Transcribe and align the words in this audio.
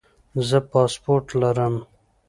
زه 0.47 0.57
پاسپورټ 0.71 1.27
لرم 1.41 1.75